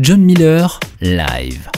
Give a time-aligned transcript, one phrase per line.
[0.00, 0.68] John Miller,
[1.00, 1.77] live.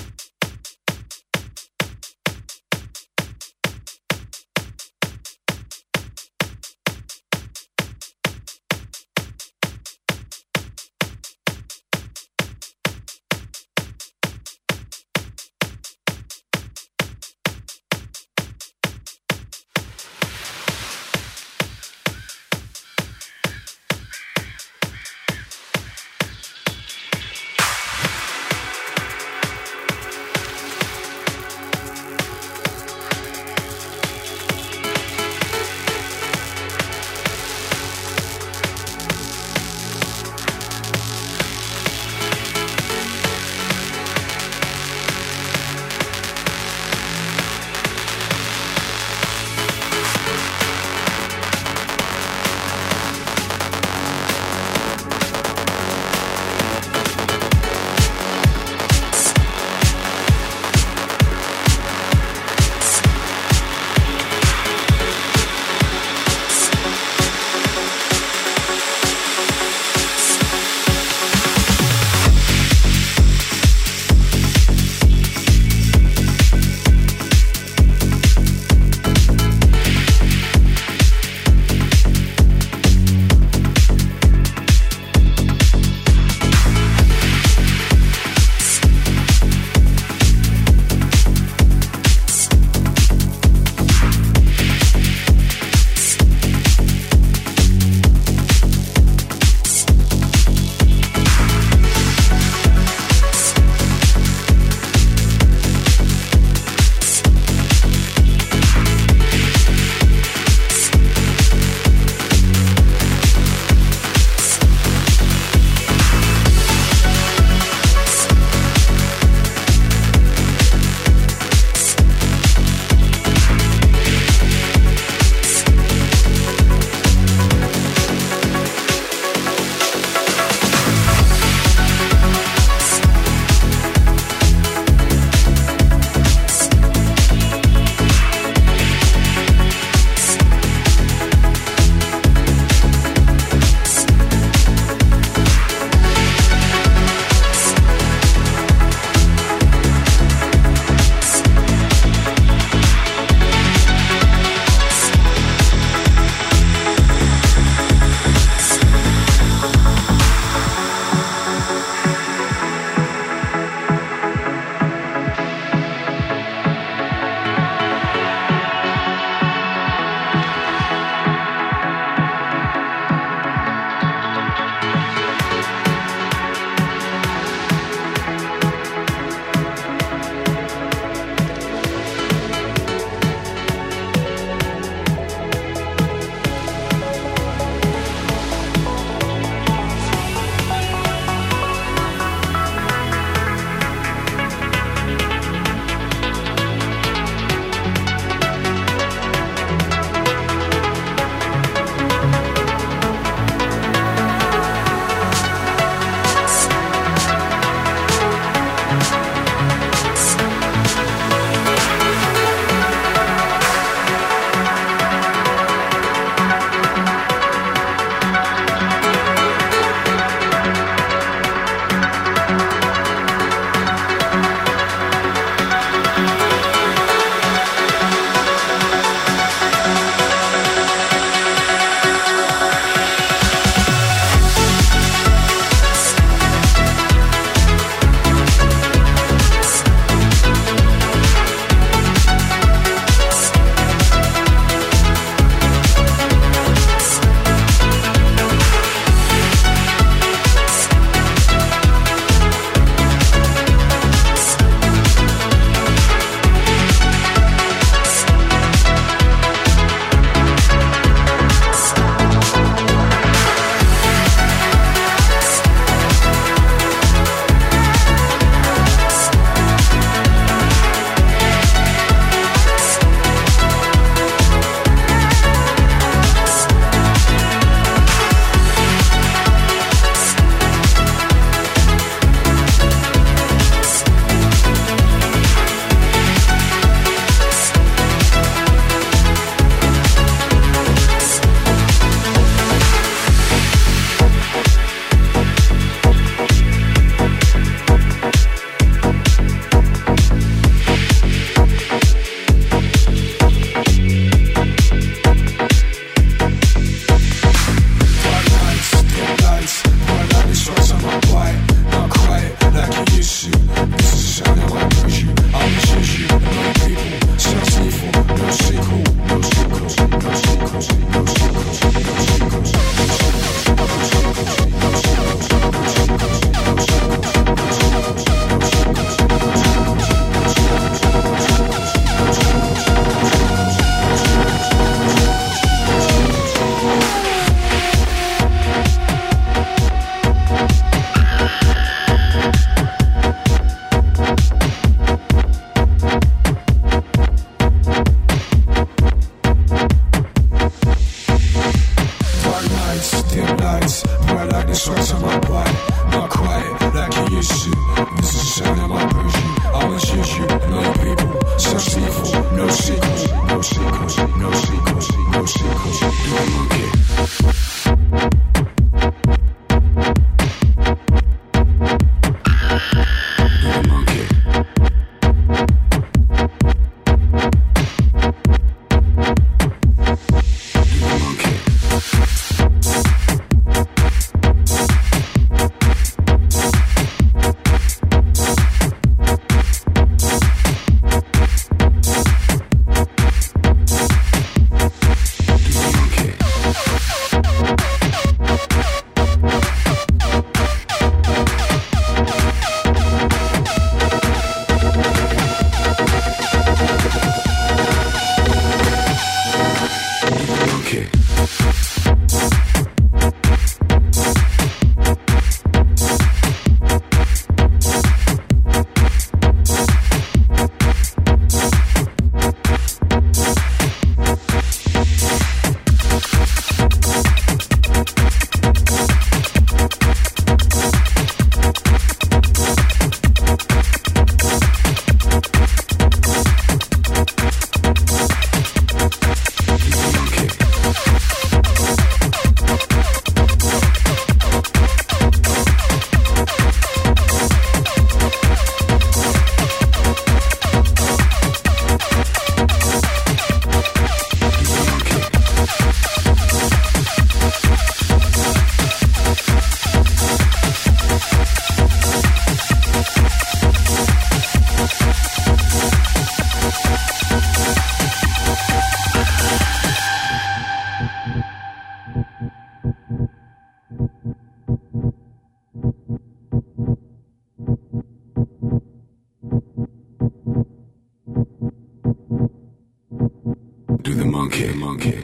[484.67, 485.23] Monkey, monkey,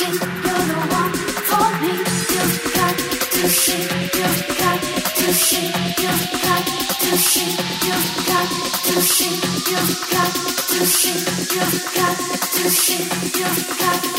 [0.00, 0.20] You've
[10.10, 10.32] got
[10.68, 11.18] to see,
[11.54, 13.02] you've got to see,
[13.38, 14.17] you've got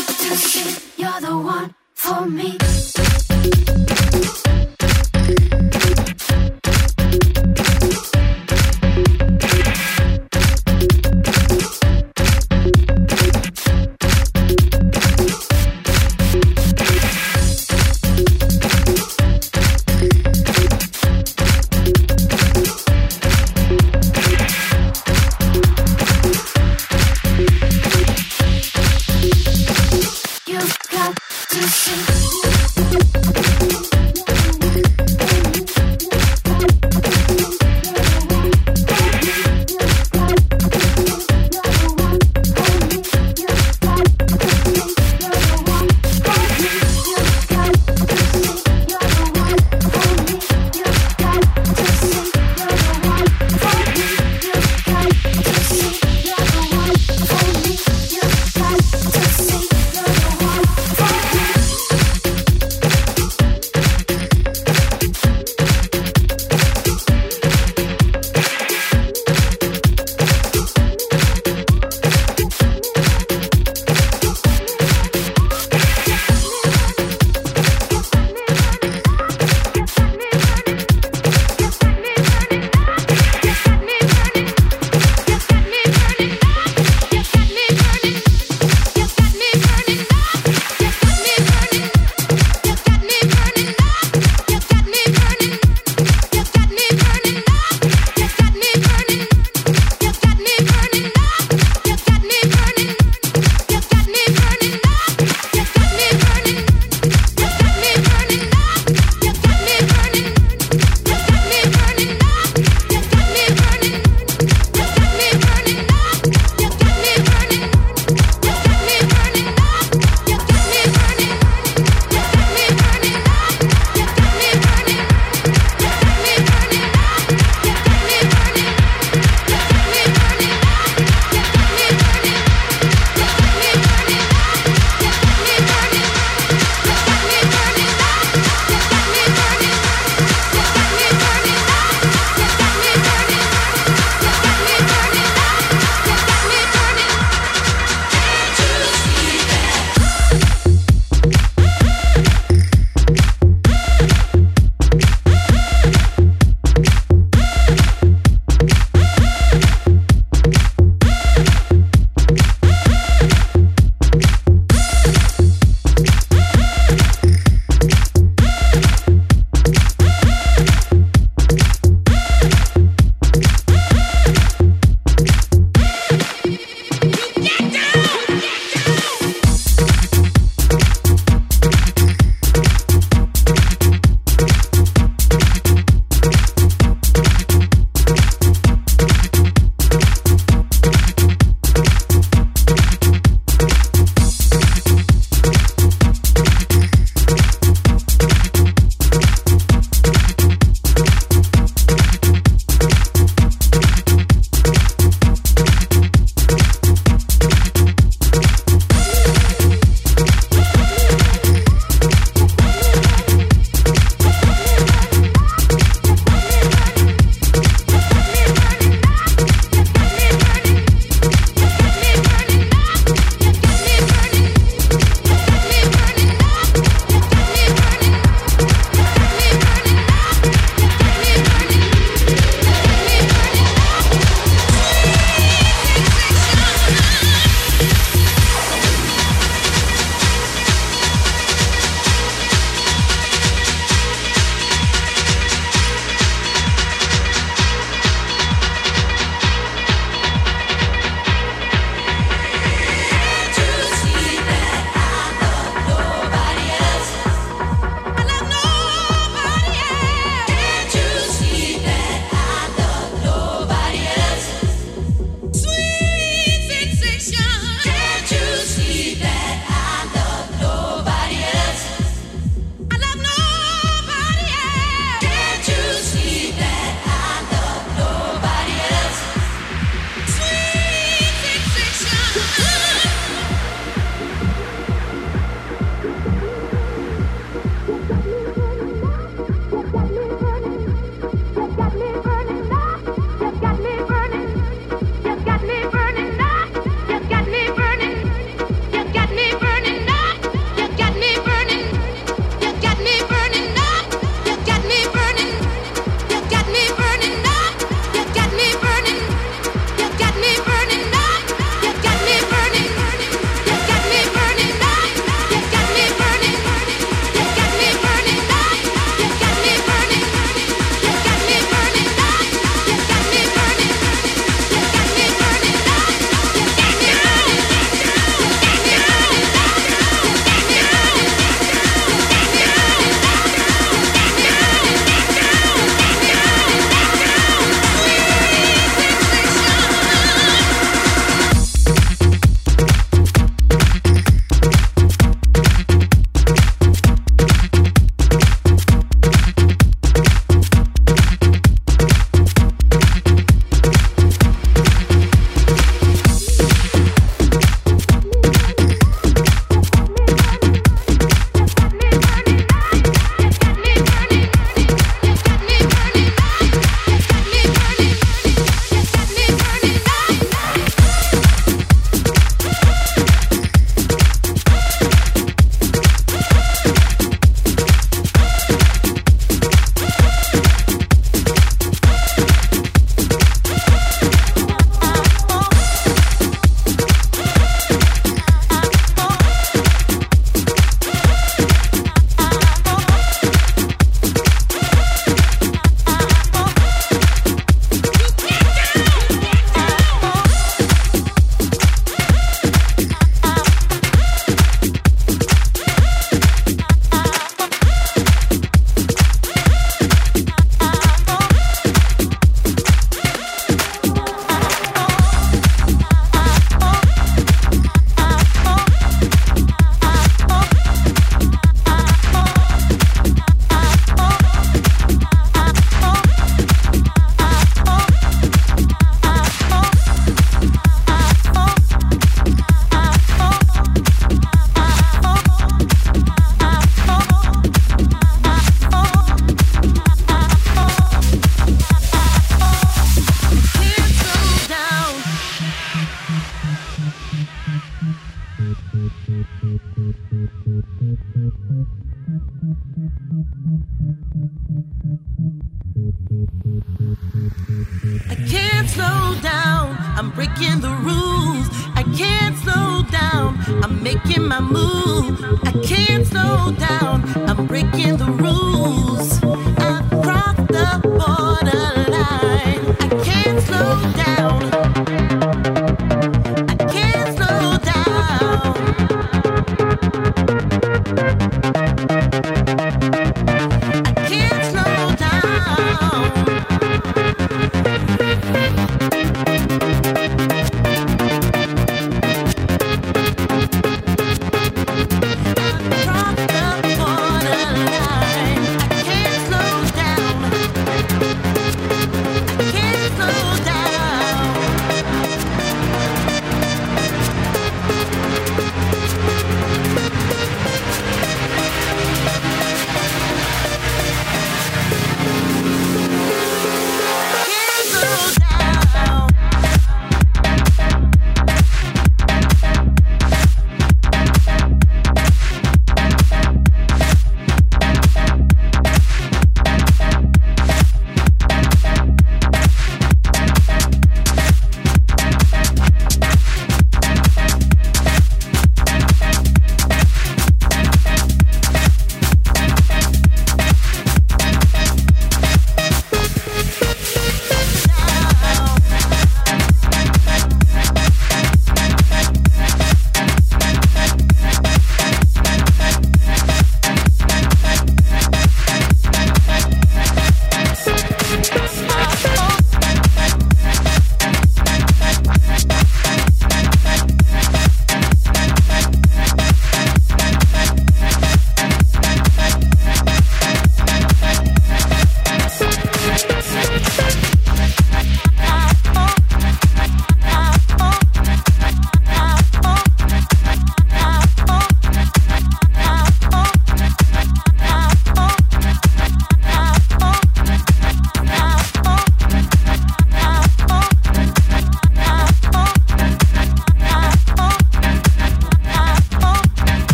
[460.20, 461.66] I'm breaking the rules.
[461.94, 462.54] I can't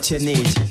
[0.00, 0.69] what you need.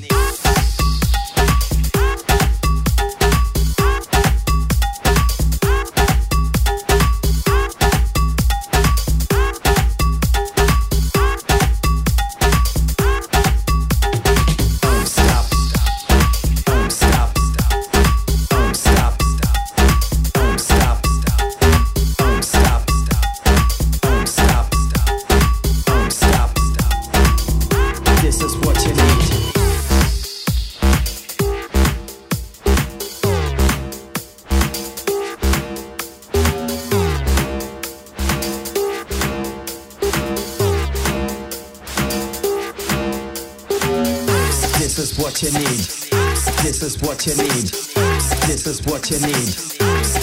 [48.86, 49.50] What you need.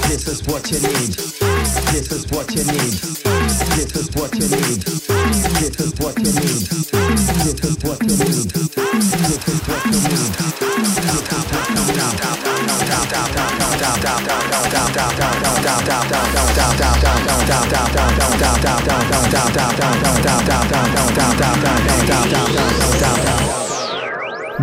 [0.08, 1.12] This is what you need.
[1.92, 2.94] This is what you need.
[3.76, 4.80] This is what you need.
[5.60, 6.64] This is what you need.
[6.64, 8.48] This what you need.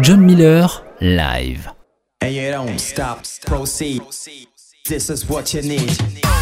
[0.01, 0.69] John Miller,
[1.03, 1.74] live.
[2.67, 4.01] Don't stop, proceed.
[4.89, 6.34] This is what you need.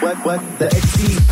[0.00, 1.23] What, what, the XC.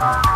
[0.00, 0.29] Bye.